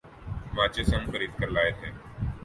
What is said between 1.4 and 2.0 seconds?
لائے تھے۔